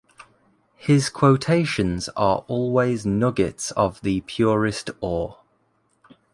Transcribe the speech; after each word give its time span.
His 0.77 1.09
quotations 1.09 2.09
are 2.17 2.43
always 2.47 3.05
nuggets 3.05 3.69
of 3.69 4.01
the 4.01 4.21
purest 4.21 4.89
ore. 4.99 5.37